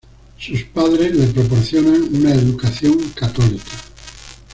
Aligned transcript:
Sus 0.35 0.63
padres 0.63 1.15
le 1.15 1.27
proporcionan 1.27 2.01
una 2.15 2.33
educación 2.33 2.97
católica. 3.13 3.69